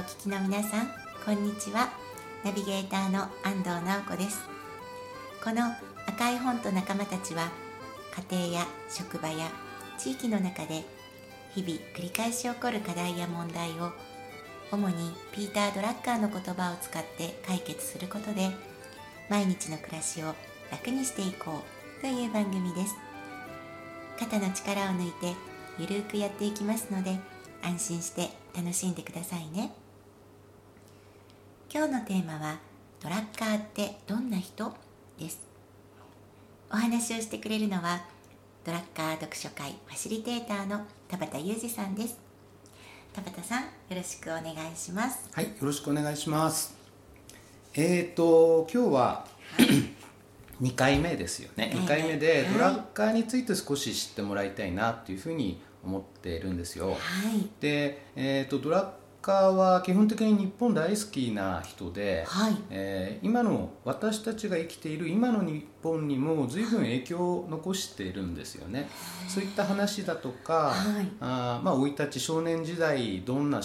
[0.00, 0.88] お聞きの皆さん
[1.26, 1.90] こんにちは。
[2.42, 4.40] ナビゲーターの安藤直子です。
[5.44, 5.60] この
[6.06, 7.50] 赤い本と仲間たちは
[8.30, 9.50] 家庭や職場や
[9.98, 10.84] 地域の中で
[11.54, 13.92] 日々繰り返し起こる課題や問題を
[14.72, 18.48] 主にピーター・ドラッカーの言葉を使って解決することで
[19.28, 20.34] 毎日の暮らしを
[20.72, 21.60] 楽にしていこ
[21.98, 22.96] うという番組です。
[24.18, 25.34] 肩の力を抜いて
[25.78, 27.18] ゆるくやっていきますので
[27.62, 29.74] 安心して楽しんでくださいね。
[31.72, 32.58] 今日のテーマは
[33.00, 34.74] ドラッカーってどんな人？
[35.20, 35.40] です。
[36.68, 38.02] お話をしてくれるのは
[38.64, 42.18] ドラッカー読書会ファシリテーターの田畑裕二さんです。
[43.12, 45.30] 田畑さんよろしくお願いします。
[45.32, 46.74] はいよろしくお願いします。
[47.74, 49.26] えーと今日は
[50.60, 51.70] 2回目ですよね。
[51.72, 57.48] 2回目でドラッカーについて少し知ってもらいたいなっていうふうに思っているんですよ、はい。
[57.60, 62.56] で、えー、とドラッカーは基本的に日本大好きな人で、はい。
[62.70, 68.88] えー今の私たちが生きている今の日本にも随分影響を残しているんですよね。
[69.28, 71.08] そういった話だとか、はい。
[71.20, 73.60] あーまあ生い立ち少年時代どんな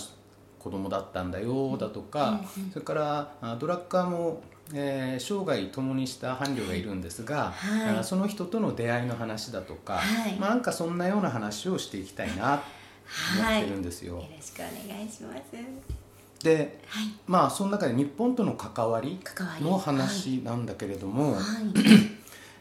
[0.59, 2.41] 子供だったんだよだとか、
[2.73, 4.41] それからあドラッカーも、
[4.73, 8.03] えー生涯共にした伴侶がいるんですが、はい。
[8.03, 10.35] その人との出会いの話だとか、はい。
[10.39, 12.63] まあ、なんかそんなような話をしていきたいな
[13.05, 14.15] ってるんですよ。
[14.15, 15.95] よろしくお願いします。
[16.43, 17.05] ではい。
[17.25, 19.19] まあその中で日本との関わり
[19.61, 21.41] の話なんだけれども、はい。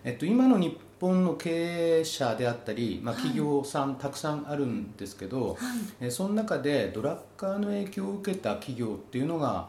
[0.05, 3.25] えっと、今の日本の経営者であったり、まあ、はい。
[3.25, 5.57] 企業さんたくさんあるんですけど、
[6.01, 9.69] えその中でドラッカーの影響を受けた企業っていうのが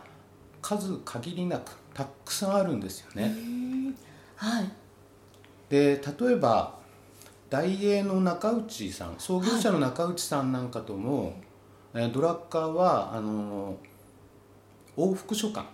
[0.62, 3.36] 数限りなくたくさんあるんですよね。
[4.36, 4.72] はい。
[5.70, 6.76] で例えば
[7.50, 11.34] 大英の中内さん創業者の中内さんなんかとも、
[11.94, 13.78] えードラッカーはあの
[14.98, 15.66] 往復書簡。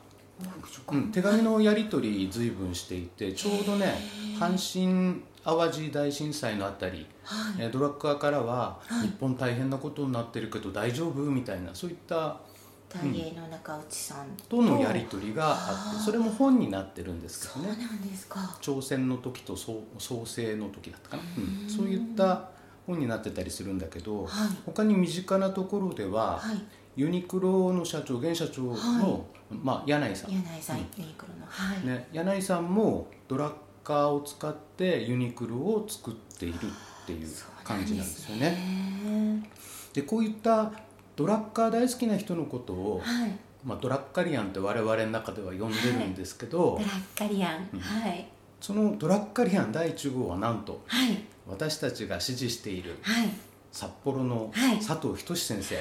[0.92, 3.94] うん、手紙のやり取り随分していてちょうどね
[4.40, 7.64] 阪神・淡路大震災のあたり、はい。
[7.64, 12.38] えードラッカーからは「日本大変なことになってるけど大丈夫?」みたいなそういった
[12.90, 14.28] 大芸の中内さん。
[14.50, 17.74] とのやり取りがあってそれも本になってるんですけどね。
[17.74, 18.58] そうなんですか。
[18.60, 22.50] 朝鮮の時と創創生の時だったかな、うん、そういった
[22.86, 24.30] 本になってたりするんだけど、はい。
[24.66, 26.64] 他に身近なところでは、はい。
[26.96, 29.20] ユニクロの社長現社長の、は
[29.50, 31.46] まあ、柳井さん、柳井さんユニクロの。
[31.48, 31.86] はい。
[31.86, 33.54] ね、柳井さんもドラッ
[33.84, 36.60] カーを使ってユニクロを作っているっ
[37.06, 37.28] ていう
[37.64, 38.52] 感じなんですよね。
[38.52, 39.50] ね
[39.94, 40.72] でこういった
[41.16, 43.32] ドラッカー大好きな人のことを、はい。
[43.64, 47.80] まあ、ドラッカリアンって我々の中では呼んでるんですけど、ドラッカリアン。
[47.80, 48.28] はい。
[48.60, 51.18] そのドラッカリアン第1号はなんとはい
[51.52, 53.30] 私たちが支持しているはい。
[53.72, 54.78] 札幌のはい。
[54.78, 55.76] 佐藤仁先生、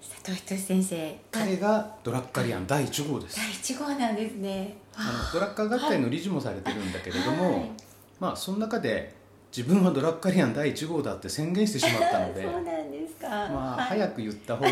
[0.00, 1.08] 佐藤仁先生。
[1.10, 3.36] が彼がドラッカリアン第1号です。
[3.36, 4.76] 第一号なんですね。
[4.94, 7.70] あのドラッカー学会の理事もされてるんだけれども、はい。
[8.18, 9.14] まあその中で
[9.56, 13.28] 自分はドラッカリアン第1号だって宣言してしまったのでそうなんですか。
[13.28, 13.86] まあはい。
[13.88, 14.70] 早く言った方が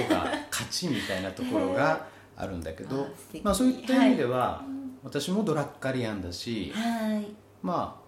[0.50, 2.06] 勝ちみたいなところが
[2.36, 3.08] あるんだけど
[3.42, 4.64] まあそういった意味では
[5.02, 7.26] 私もドラッカリアンだしはい。
[7.62, 8.07] まあ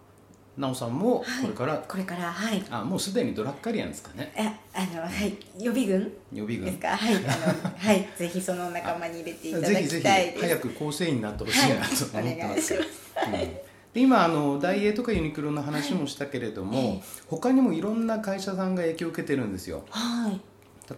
[0.56, 2.62] 奈緒さんもこれから、これからはい。
[2.70, 4.32] あもうすでにドラッカリアンですかね。
[4.36, 5.36] ああのはい。
[5.58, 6.12] 予備軍？
[6.32, 6.66] 予備軍。
[6.66, 6.96] ですか？
[6.96, 7.14] はい。
[7.14, 7.24] あの
[7.76, 8.08] はい。
[8.16, 10.40] ぜひその仲間に入れていただぜひぜひきたいです。
[10.40, 12.90] 早く構成員になってほしいなと思ってはいお願ますいします。
[13.26, 13.32] うん。
[13.32, 13.60] で
[13.94, 16.86] 今あのダイエーとかユニクロの話もしたけれども、はい。
[16.88, 19.84] ええ他にもいろんな会社さんが影響を受けてるんですよ。
[19.90, 20.40] はい。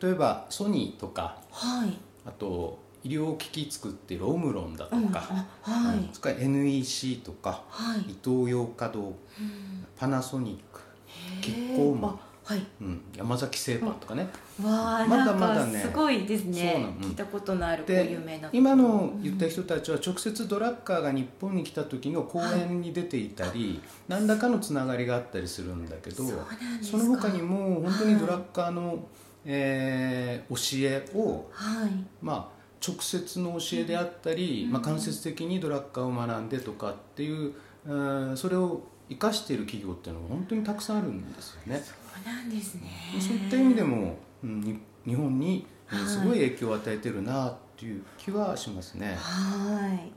[0.02, 1.96] 例えばソニーとかはい。
[2.26, 5.20] あと医療機器作ってるオムロンだとうんは
[5.94, 5.96] い。
[5.96, 8.12] うんそれから NEC とかはい。
[8.12, 9.14] イトーヨーカドーうん。
[9.96, 10.80] パナソニック、
[11.40, 12.66] キッコーマンあはい。
[12.80, 14.28] うん、山崎製パンとかね、
[14.62, 16.72] わあまだまだねかすごいですね。
[16.72, 16.92] そうなの。
[16.94, 17.02] うん。
[17.02, 26.24] 聞いたことのあるこう有で名な今の言った人たちは直接ドラッカーが日本に来た時の講演に出ていたり、何らかのつながりがあったりするんだけど
[26.82, 29.06] その他にも本当にドラッカーの、
[29.44, 31.90] えー教えを、はい。
[32.20, 37.52] まあ、直接の教えであったり、まあ、間接的にドラッカーを学んでとかっていう、
[37.86, 37.94] う
[38.32, 41.82] んそれを生かしている企業っていうのは本当にたくさんあるんですよね。
[41.84, 42.88] そうなんですね。
[43.20, 49.16] そういった意味でも、うん、に日本にすごい影響を与えてるなっていう気はしますね。
[49.18, 50.12] はい。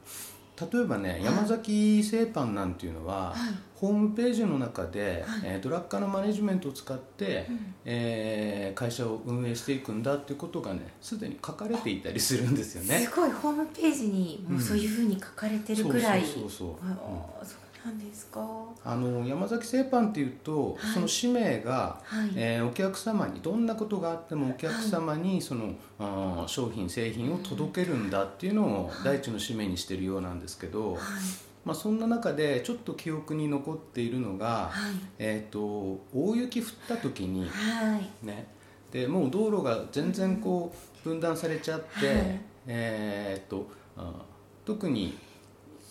[0.71, 5.41] 例えばね山崎製パンなんていうのは、はいホームページの中で、はい。
[5.43, 7.73] えードラッカーのマネジメントを使って、うん。
[7.85, 12.99] えー会社を運営していくんだっていうことがねすでに書かれていたりするんですよね。
[12.99, 16.23] すごいホームページにもうそういうふうに書かれてるくらい。
[16.23, 16.69] そうそうそうそう。
[17.45, 18.39] そう何ですか？
[18.39, 20.93] はあの山崎製パンっていうと、はい。
[20.93, 22.01] その使命が、
[22.31, 31.01] い、えーお客様にどんなことがあってもお客様にその、あー商品製品を届けるんだっていうのを第一の使命にしてるようなんですけど、はい
[31.65, 34.95] まあ、そんな中でちょっと記憶に残っているのが、はい。
[35.17, 35.59] えー、と
[36.13, 38.25] 大雪降った時にはい。
[38.25, 38.47] ね。
[38.91, 40.73] でもう道路が全然こ
[41.03, 42.39] う分断されちゃって、はい。
[42.67, 43.67] えー、と
[43.97, 44.13] あ
[44.63, 45.17] 特に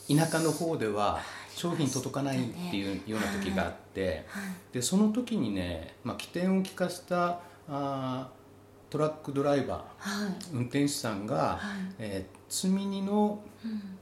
[0.09, 2.41] 田舎の方では商品届かないっ
[2.71, 4.45] ていうような時があって、はい。
[4.73, 10.35] でその時にね、まあ、起点を利かせたあートラックドライバーはい。
[10.53, 11.95] 運転手さんが、はい。
[11.99, 13.99] えー積み荷の、うん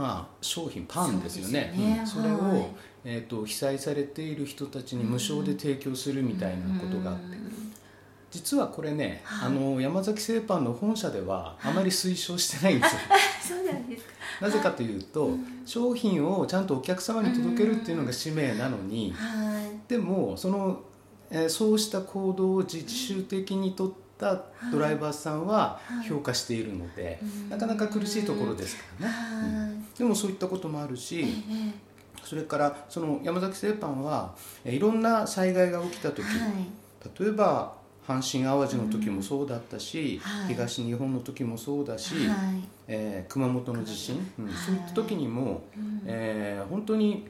[0.00, 1.74] まあ、商品パンですよね。
[1.76, 1.98] ね。
[2.00, 2.06] うん。
[2.06, 2.66] それを、はい
[3.04, 7.72] えー、と被災されている人たちに無償で提供するみたいなことがあって、うん。
[8.30, 9.48] 実はこれね、はい。
[9.48, 13.00] あの山崎製パンの本社ではあまり推奨してないんですよ。
[13.58, 14.10] そうなんですか。
[14.40, 15.32] なぜかというと、
[15.66, 19.86] 商品をちゃんとお客様に届けるっていうのが使命なのに、はい。
[19.86, 20.80] でもその、
[21.30, 26.08] えーそうした行動を自主的に取ったドライバーさんははい。
[26.08, 27.48] 評価しているので、うん。
[27.48, 29.98] なかなか苦しいところですからね、はい。
[29.98, 31.72] でもそういったこともあるし、え
[32.22, 34.34] それからその山崎製パンは
[34.64, 36.22] えーいろんな災害が起きた時、
[37.18, 37.74] 例えば
[38.06, 40.54] 阪神・淡路の時もそうだったし、はい。
[40.54, 42.36] 東日本の時もそうだし、はい。
[42.88, 44.46] えー熊本の地震、うん。
[44.46, 44.54] はい。
[44.54, 46.02] そういった時にも、うん。
[46.06, 47.28] えー本当に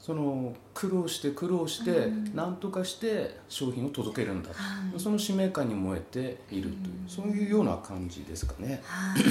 [0.00, 2.34] その苦労して苦労してうん。
[2.34, 4.54] 何とかして商品を届けるんだ、は
[4.96, 4.98] い。
[4.98, 7.08] その使命感に燃えているという、うん。
[7.08, 8.80] そういうような感じですかね。
[8.84, 9.22] はい。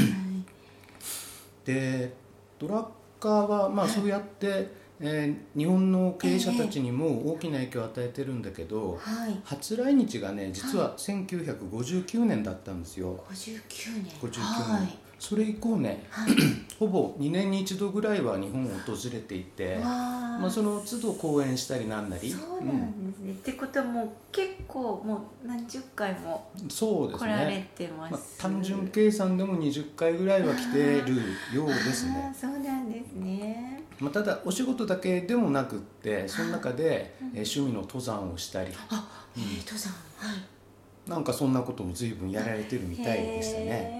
[1.66, 2.14] で
[2.60, 2.88] ドラッ
[3.20, 9.42] カーはまあそうやって、えー日本の経営者たちにも大きな影響を与えてるんだけど、はい。
[9.44, 13.24] 初来日がね実は1959年だったんですよ。
[13.32, 14.14] 59年。
[14.22, 16.32] 59年、はいそれ以降ねはい。
[16.80, 22.32] ほぼ2年に一度ぐらいは日本を訪れていて、わまあ、その都度講演したりなんなり。
[22.32, 31.16] そうなんですね、ってことはもう結構もう何十回もうんそうです来られね、てます、まあ、単純計算でも20回ぐらいは来てる
[31.54, 33.84] ようですあねーそうなんですね。
[34.00, 38.72] まあ、ただお仕事だけでもなくってその中で、趣味の登山をしたり。
[38.90, 39.06] あ、
[39.36, 39.92] えー、登山。
[40.16, 41.10] はい。
[41.10, 43.99] なんかそんなことも随分やられてるみたいでしたね。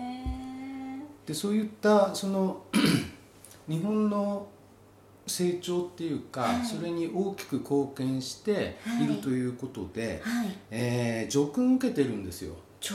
[1.30, 2.64] ねでそういったその
[3.70, 4.48] 日本の
[5.28, 6.66] 成長っていうか、はい。
[6.66, 9.08] それに大きく貢献してい。
[9.08, 10.58] るということで、はい。
[10.72, 12.56] えー叙勲受けてるんですよ。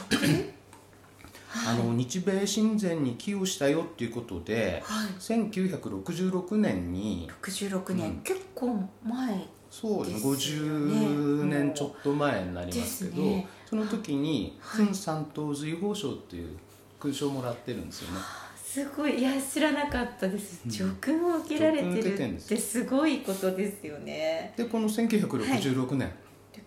[1.66, 5.08] あの日米親善に寄与したよっていうことではい。
[5.20, 8.16] 1966年に66年、うん。
[8.24, 10.32] 結構前そうですね。
[10.32, 13.46] ですよね50年ちょっと前になりますけど、ね。
[13.66, 14.86] その時にはい。
[14.86, 16.56] 勲三等随宝賞っていう
[17.04, 18.20] 勲章をもらってるんですよね。
[18.56, 19.20] すごい。
[19.20, 20.62] いや知らなかったです。
[20.64, 20.70] うん。
[20.72, 24.54] 叙勲を受けられてるっけてすごいことですよね。
[24.56, 26.10] でこの1966年、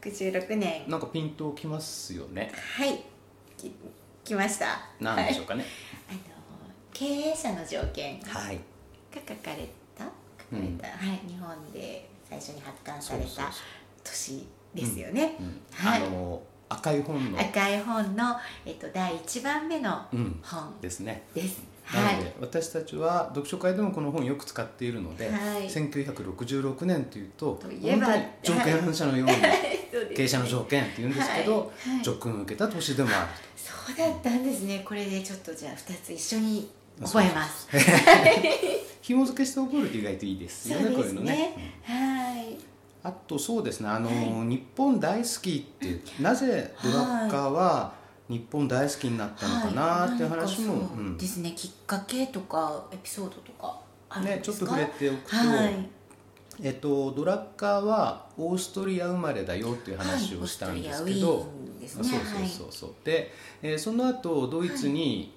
[0.01, 0.87] 66年。
[0.87, 2.51] なんかピンときますよね。
[2.77, 3.03] はい。
[3.57, 3.71] き
[4.23, 4.79] 来ました。
[4.99, 5.65] 何でしょうかね。
[6.07, 6.19] あの
[6.93, 8.59] 経営者の条件がはい、
[9.13, 9.67] 書かれ
[9.97, 10.03] た？
[10.03, 11.27] 書かれた、はい。
[11.27, 13.51] 日本で最初に発刊された
[14.03, 15.61] 年ですよね、うん。
[15.71, 16.03] はい。
[16.03, 18.35] あの赤い本の、赤い本の、
[18.65, 20.73] えっと、第1番目のうん、本。
[20.81, 21.23] ですね。
[21.33, 21.61] です、
[21.93, 22.15] なはい。
[22.17, 25.67] ので私たちは読書会でもこの本よく使っているので、はい。
[25.69, 28.13] 1966年というとといえば本
[28.43, 29.35] 当に条件反射のように
[30.15, 31.89] 経営者の条件っていうんですけど、はい。
[31.95, 32.03] はい。
[32.03, 34.83] 叙勲受けた年でもあるそうだったんですね。
[34.85, 36.69] これでちょっとじゃあ2つ一緒に
[37.01, 37.67] 覚えます。
[37.67, 37.77] と
[39.01, 42.57] 紐付けして覚えると意外といいですよねこういうのね、はい
[43.03, 47.93] あとそうですねあの、は日本大好きってなぜドラッカーは
[48.27, 50.81] 日本大好きになったのかなっていう話も、はい。
[50.81, 54.57] ううんですねきっかけとかエピソードとかあるんね、ですか？
[54.57, 55.89] ちょっと触れておくと、はい。
[56.61, 61.43] えっと、ドラッカーはオーストリア生まれだよっていう話をしたんですけど、はい
[61.81, 61.87] ね。
[61.87, 62.89] そうそうそうそう。
[63.05, 65.33] で、えーその後ドイツに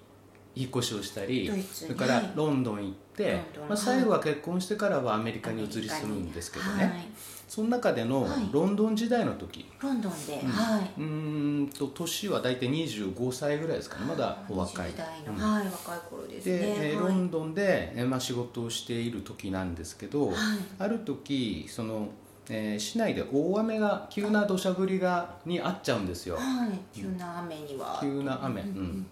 [0.57, 1.95] 引っ越しをしたり、ドイツに。
[1.95, 7.07] それからロンドン行って、まあ、最後は結婚してからはアメリカに移り住むんですけどね、はい
[7.51, 8.49] その中でのはい。
[8.53, 10.51] ロンドン時代の時、ロンドンで、うん。
[10.53, 10.91] はい。
[10.97, 14.07] うーんと年は大体25歳ぐらいですかね。
[14.07, 14.93] まだお若い。
[14.93, 15.41] 20代の、うん。
[15.41, 16.59] はい若い頃ですね。
[16.59, 16.97] で、えい。
[16.97, 20.37] ロンドンで、えーまあ、仕事をしている時なんですけど、はい。
[20.79, 22.11] ある時その、
[22.49, 26.37] えー市内で大雨が急な土砂降りがにあっちゃうんですよ。
[26.37, 26.79] はい。
[26.97, 27.99] 急な雨には。
[28.01, 29.07] 急な雨、ううんん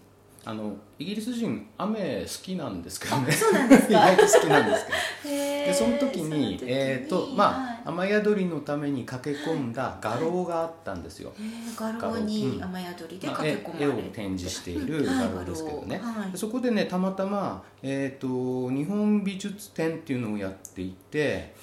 [0.49, 3.27] あのイギリス人雨好きなんですけどね。
[3.87, 5.35] 意外と好きなんですけど。
[5.35, 7.53] へでその時にえーとまはい。
[7.53, 15.29] あ、雨宿りのために駆け込んだ画廊があったんですよ、えー、画廊に雨宿りでまあ駆け込まれる、絵絵を展示しているはい。
[15.35, 16.31] 画廊ですけどね、はい。
[16.31, 21.53] でそこでねたまたま、えー、と日本美術展っていうのをやっていて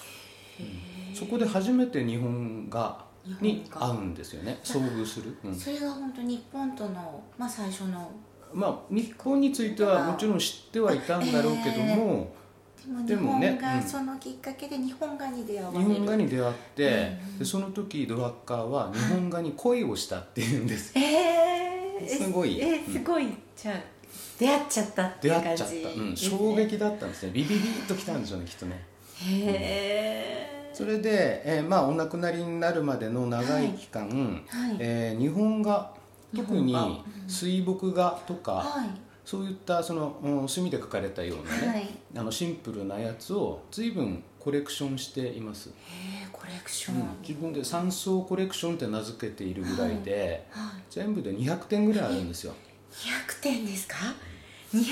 [1.12, 3.05] そこで初めて日本画
[3.40, 4.59] に合うんですよね。
[4.62, 5.55] 遭遇する、うん。
[5.55, 8.11] それが本当日本との、まあ、最初の
[8.53, 12.33] まあ日本についてはもちろん知ってはいたんだろうけども、
[12.87, 22.61] でも日でもねそのきっかけで日本画に出会わ日本画に出会って、うんでその時ドラッカーは日本画に恋をしたっていうんです、えー、すごい。
[22.61, 23.75] えー、すごい、じゃあ
[24.38, 25.49] 出会っちゃったっていう感じ。
[25.49, 27.33] 出会っちゃった、うん、衝撃だったんですね。
[27.33, 28.85] ビビビッときたんでしょうねきっとね。
[29.23, 34.76] へえそれで、えーまあお亡くなりになるまでの長い期間、はい。
[34.79, 36.06] えー日本画日
[36.37, 36.75] 特に
[37.26, 38.88] 水墨画とか、はい。
[39.25, 41.88] そういったその、うん墨で描かれたようなね、はい。
[42.16, 45.73] あのシンプルなやつを随分コレクションしています、へ
[46.25, 50.83] えコレクション、うん、自分で三層コレクションって名付けているぐらいで、はい。
[50.88, 52.55] 全部で200点ぐらいあるんですよ、
[52.93, 53.97] 200点ですか
[54.73, 54.83] ？200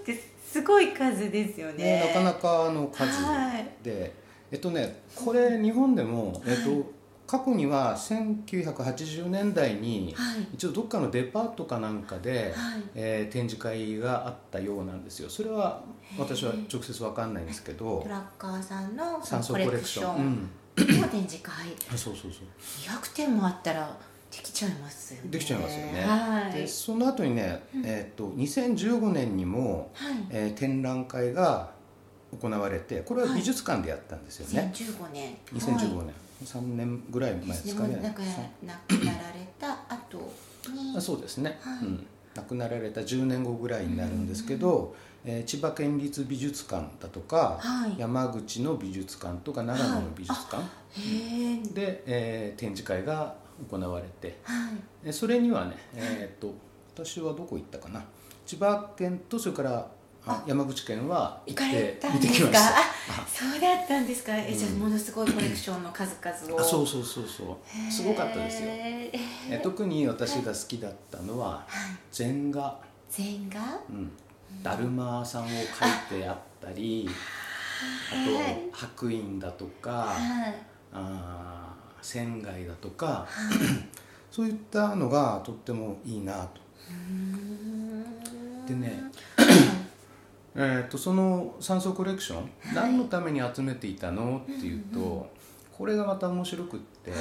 [0.00, 1.84] ってすごい数ですよね。
[1.84, 3.68] ね、なかなかの数はい。
[3.84, 4.12] で
[4.50, 6.90] えっとねこれ日本でも、えっと、
[7.26, 10.48] 過去には1980年代にはい。
[10.54, 12.82] 一応どっかのデパートかなんかで、はい。
[12.94, 15.28] えー展示会があったようなんですよ。
[15.28, 15.82] それは
[16.18, 18.00] 私は直接わかんないんですけど。
[18.02, 21.52] トラッカーさんのそ酸素コレクション、の展示会。
[21.92, 22.42] あそうそうそう。
[22.96, 23.96] 200点もあったら
[24.30, 25.30] できちゃいますよね。
[25.30, 26.52] できちゃいますよね、はい。
[26.52, 30.14] でその後にね、えー、と2015年にも、はい。
[30.30, 31.74] えー展覧会が
[32.40, 35.36] 行われてこれは美術館でやったんですよね、2015年。
[35.54, 36.14] 2015はい年、
[36.44, 37.96] 3年ぐらい前ですかね。
[38.02, 38.20] 亡く
[39.04, 40.18] なられた後
[40.72, 40.96] に。
[40.96, 41.86] あそうですね、はい。
[41.86, 47.98] うん、亡くなられた10年後ぐらいになるんですけど、えー千葉県立美術館だとか、はい。
[47.98, 50.62] 山口の美術館とか長野の美術館。
[50.62, 53.34] へえで、えー展示会が
[53.70, 54.38] 行われて。
[54.44, 54.74] はい。
[55.04, 56.54] えそれにはね、えーっと
[56.94, 58.04] 私はどこ行ったかな。
[58.46, 59.86] 千葉県とそれからあ
[60.46, 62.28] 山口県は行行かれってたんですか？
[62.28, 62.58] 見てきました。
[62.78, 62.82] あ
[63.32, 64.36] そうだったんですか？
[64.36, 66.60] えじゃあうんものすごいコレクションの数々を。
[66.60, 67.44] あそうそうそうそ
[67.88, 67.92] う。
[67.92, 68.68] すごかったですよ。
[68.70, 71.64] え特に私が好きだったのは
[72.10, 72.78] 禅画。
[73.08, 73.60] 禅画？
[73.88, 74.10] うん、
[74.62, 77.08] だるまさんを描いてあったり
[78.10, 80.54] あと白隠だとかはい。
[80.92, 83.26] あー仙外だとか
[84.30, 86.60] そういったのがとってもいいなと。
[88.66, 89.02] でね
[90.58, 95.30] えー、とその酸素コレクション、何のために集めていたのっていうと、
[95.76, 97.20] これがまた面白くって、はい。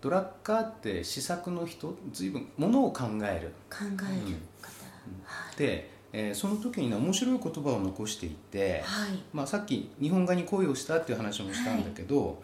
[0.00, 3.52] ドラッカーって試作の人随分ものを考える。
[3.70, 4.86] 考える方。
[5.24, 5.58] はい。
[5.58, 9.22] で、えーその時にね面白い言葉を残していて、はい。
[9.34, 12.36] まあ、さっき日本画に恋をしたっていう話もしたんだけど、はい。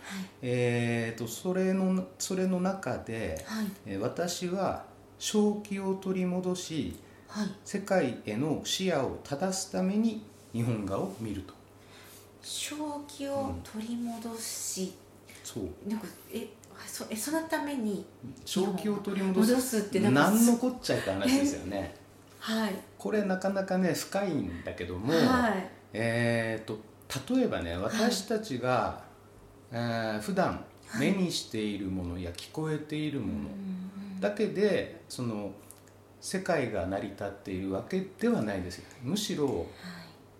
[0.42, 3.66] えー、とそれのそれの中で、はい。
[3.86, 4.84] えー私は
[5.18, 6.96] 正気を取り戻し
[7.32, 10.22] はい世界への視野を正すために
[10.52, 11.54] 日本画を見ると。
[12.42, 12.76] 正
[13.08, 14.92] 気を取り戻し、
[15.42, 15.88] そう。
[15.88, 16.46] なんかえ
[16.86, 18.04] そえそのために
[18.44, 21.94] 正気を取り戻すってなんか何のこっちゃいって話ですよね。
[22.38, 22.74] はい。
[22.98, 25.70] これなかなかね深いんだけども、はい。
[25.94, 26.78] えー、と
[27.34, 29.00] 例えばね私たちが、
[29.70, 30.62] えー普段
[30.98, 33.48] 目にしているものや聞こえているもの
[34.20, 35.52] だけでその
[36.22, 38.84] 世界が成り立っているわけではないですよ。
[39.02, 39.66] むしろ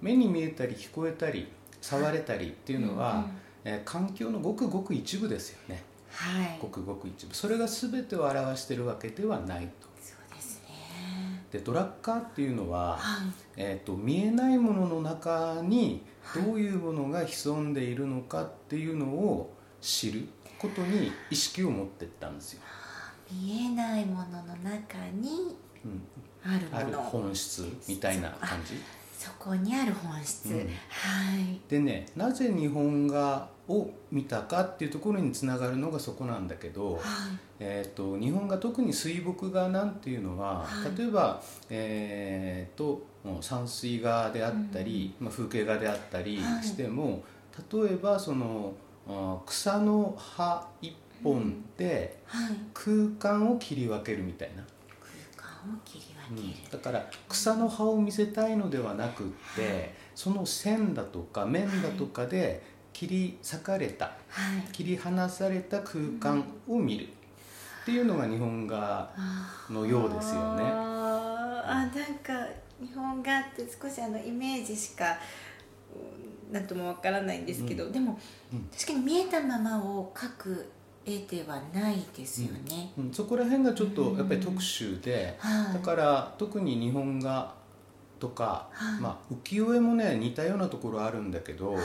[0.01, 1.49] 目に見えたり聞こえたり
[1.81, 3.31] 触れたりっていうのは、うんうん
[3.65, 5.83] えー環境のごくごく一部ですよね。
[6.11, 6.59] はい。
[6.61, 7.35] ごくごく一部。
[7.35, 9.89] それが全てを表しているわけではないと。
[10.01, 11.45] そうですね。
[11.51, 13.29] でドラッカーっていうのは、はい。
[13.57, 16.03] えー、と見えないものの中に
[16.35, 20.27] どういうものが潜んでいるのかっていうのを知る
[20.59, 22.61] ことに意識を持ってったんですよ、
[23.33, 25.57] 見えないものの中にうん、
[26.45, 26.99] あるあるもの。
[26.99, 28.75] 本質みたいな感じ？
[29.19, 30.59] そこにある本質、うん。
[30.59, 31.61] はい。
[31.69, 37.01] でねなぜ日本画を見たかっていうところにつながるのがそこなんだけど、はい。
[37.61, 40.99] えー、と日本画特に水墨画なんていうのは、はい。
[40.99, 46.65] 例えば、えー、ともう山水画であったり、まあ、風景画であったりはい。
[46.65, 47.23] しても、
[47.73, 48.73] 例えばその
[49.09, 52.57] あ草の葉一本ではい。
[52.75, 54.67] 空間を切り分けるみたいな、空間
[55.63, 56.05] を切り
[56.37, 59.27] 分ける、だから草の葉を見せたいのではなくっ
[59.57, 64.13] てその線だとか面だとかで切り裂かれたは
[64.69, 64.73] い。
[64.73, 69.11] 切り離された空間を見るっていうのが日本画
[69.71, 70.63] のようですよね。
[70.65, 72.47] あなんか
[72.81, 75.17] 日本画って少しあのイメージしか
[75.95, 78.19] うんなんともわからないんですけど、でも、
[78.53, 78.69] うん。
[78.71, 80.71] 確かに見えたままを描く
[81.05, 82.93] 絵ではないですよね。
[82.97, 85.75] うん、そこら辺がちょっとやっぱり特殊で、はい。
[85.75, 87.55] だから特に日本画
[88.21, 89.01] とか、はい。
[89.01, 91.85] まあ、浮世絵もね似たようなところあるんだけど、はい。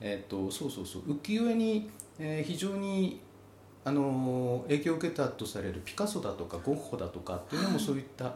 [0.00, 1.02] えー、とそうそうそう。
[1.02, 1.88] 浮世絵に、
[2.18, 3.20] えー非常に、
[3.84, 7.84] あのー影響を受けたとされるピカソだとかゴッホだとかっていうのもはい。
[7.84, 8.34] そういった、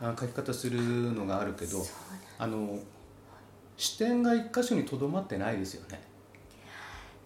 [0.00, 0.80] あ描き方する
[1.12, 1.84] のがあるけど
[2.38, 2.78] あの
[3.76, 6.00] 視点が一箇所にとどまってないですよね。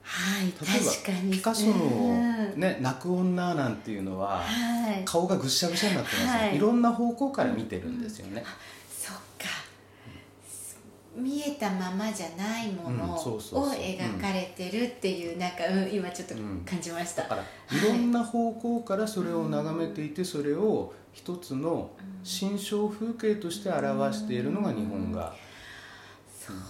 [0.02, 2.60] はい例えば確かにピカソの、うん。
[2.60, 5.02] ね「泣く女」なんていうのははい。
[5.04, 6.56] 顔がぐっしゃぐしゃになってますよ、はい。
[6.56, 8.44] い、ろんな方向から見てるんですよね。
[8.90, 9.22] そっか。
[11.14, 16.62] 見えたままじゃないものうんを描かれてるっていうなんか、うん、今ちょっとうん。
[16.64, 17.80] 感じました、だからい。
[17.80, 21.90] ろんな方向からそれを眺めていてそれを一つの
[22.24, 25.34] 心象風景として表しているのが日本画。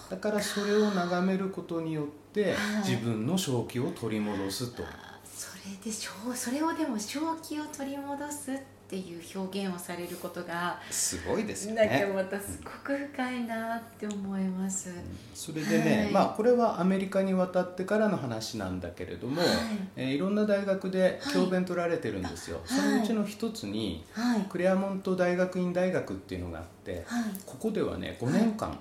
[0.09, 2.89] だからそれを眺めることによってはい。
[2.89, 4.83] 自分の正気を取り戻すと。
[4.83, 8.55] あそれで正それをでも正気を取り戻すっ
[8.87, 12.13] ていう表現をされることがすごいですよなん。
[12.13, 14.93] またすごく深いなって思います、
[15.33, 16.11] それでね、はい。
[16.11, 19.49] まあこれはアメリカに渡ってからの話なんだけれども、はい。
[19.95, 24.41] えーいろんな大学で教鞭取られてるんですよ、はいそのうちの一つにはい。
[24.41, 27.23] クレアモント大学院大学っていうのがあってはい。
[27.45, 28.77] ここではね5年間、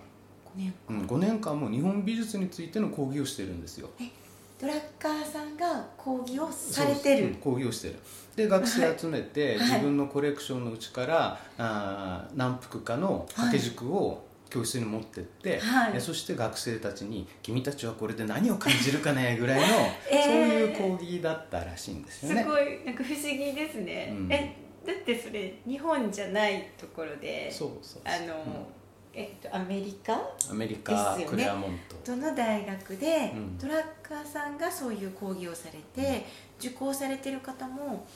[0.89, 3.89] うん、5年間も日本美術についての講義をしてるんですよ。
[4.61, 7.19] ドラッカーさんが講義をされてる？
[7.19, 7.97] そううん講義をしてる。
[8.37, 9.67] で学生集めて、はい。
[9.67, 15.93] 自分のコレクションのうちからあー何幅かの掛け軸を教室に持ってって、はい。
[15.97, 19.67] えそして学生たちに「君たちはこれで何を感じるかね」ぐらいの、
[20.11, 20.25] えー。
[20.25, 22.43] そういう講義だったらしいんですよね。
[22.43, 24.33] すごいなんか不思議ですね、うん。
[24.33, 24.57] え
[24.87, 28.03] だってそれ日本じゃないところでそうそうそう。
[28.05, 28.67] あの、
[29.15, 30.15] えっとアメリカ？
[30.51, 31.37] アメリカ、ですよね。
[31.37, 31.97] クレアモント。
[32.05, 33.59] どの大学で、うん。
[33.59, 36.27] ドラッカーさんがそういう講義をされて、
[36.59, 38.07] 受講されてる方も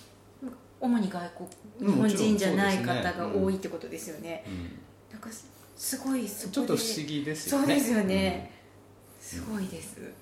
[0.81, 1.31] 主に外
[1.79, 4.79] 国日本人じゃない方が多いってことですよね、うん。
[5.13, 7.67] なんかすすごいそこでちょっと不思議ですよね。
[7.67, 8.51] そうですよね、
[9.21, 10.13] すごいです、うん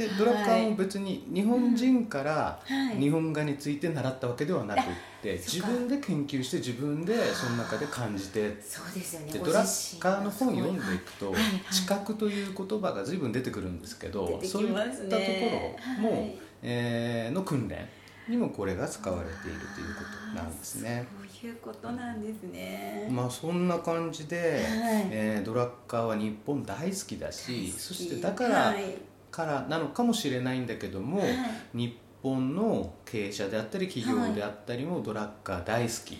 [0.00, 2.96] でドラッカーも別に日本人からはい。
[2.98, 4.82] 日本画について習ったわけではなくっ
[5.22, 9.32] て、自分で研究して自分でその中で感じてそうですよね。
[9.32, 11.34] でドラッカーの本読んでいくと
[11.70, 16.38] 知覚という言葉が随分出てくるんですけどそういったとこねろも、はい。
[16.62, 17.86] えーの訓練
[18.28, 20.02] にもこれが使われているというこ
[20.34, 21.06] となんですね。
[21.42, 25.08] いうことなんですね、まあそんな感じで、はい。
[25.10, 31.28] えードラッカーは日本大好きだしそしてだから、はいからなのかもしれないんだけども、はい。
[31.74, 36.18] 日本の経営者であったり企業であったりもドラッカー大好き、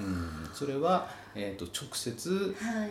[0.00, 2.90] うん、それは、えー、と直接はい。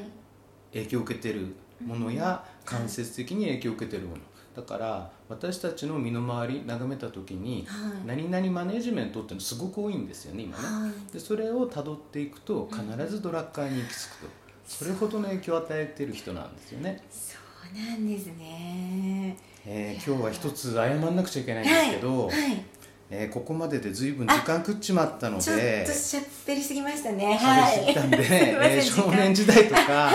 [0.74, 4.22] 影響を受けてるものや間接的に影響を受けてるもの。
[4.56, 8.08] だから私たちの身の回り眺めた時にはい。
[8.08, 10.64] 何々マネジメントってすごく多いんですよね今ね。
[10.64, 11.14] はい。
[11.14, 14.44] でそれをたどっていくと必ずドラッカーに行き着くと。
[14.66, 22.66] それほどの影響を与えてる人なんですよね、そうなんですねえー今日は一つ謝んなくちゃいけないんですけど、はい、はい。
[23.10, 27.38] えーここまでで随分時間食っちまったのちょっでとしゃべりすぎましたね。
[27.40, 27.80] 喋はい。
[27.80, 30.12] りすぎたんで、 えー少年時代とか、 は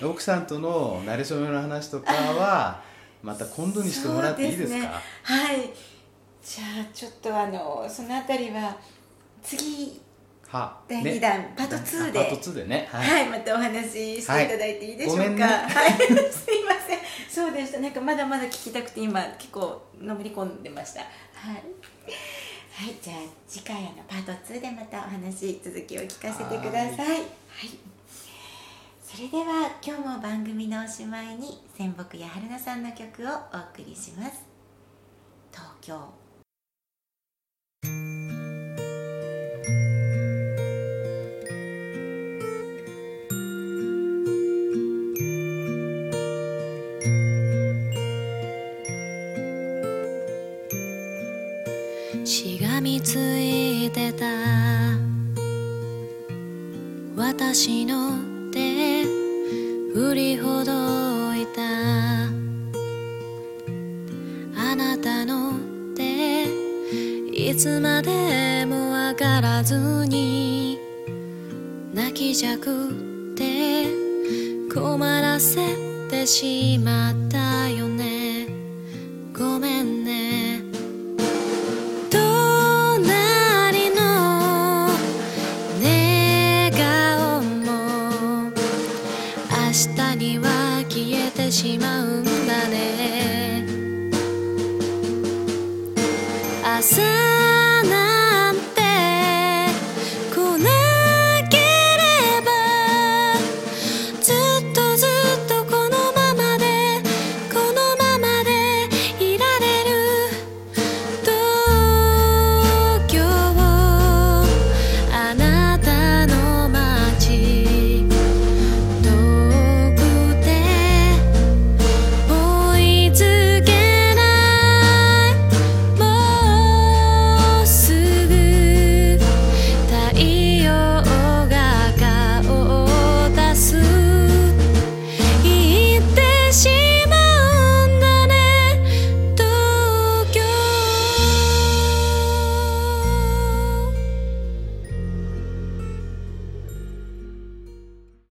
[0.00, 0.04] い。
[0.04, 2.82] 奥さんとの馴れ初めの話とかは
[3.22, 4.78] また今度にしてもらっていいですか？
[4.78, 4.86] ね。
[5.22, 5.70] はい。
[6.44, 8.76] じゃあちょっとあのそのあたりは
[9.42, 10.00] 次
[10.50, 15.22] は第2弾、パート2でパート2でねはい、はい、またお話ししていただいていいでしょうか。
[15.22, 15.68] はいい、は
[16.08, 16.98] ごめんねすいません。
[17.28, 17.78] そうでした。
[17.78, 21.00] なんかまだまだ聞きたくて今結構のめり込んでました。
[21.00, 21.06] は
[21.52, 21.54] い。
[22.72, 27.08] はい、じゃあ次回あのパート2でまたお話続きを聞かせてください。
[27.08, 27.28] はい。
[29.04, 34.44] それでは今日も番組のおしまいに仙北や春菜さんの曲をお送りします。
[35.52, 36.19] 東京。
[72.20, 73.86] 気じゃくって
[74.70, 75.56] 困らせ
[76.10, 77.79] てしまったよ。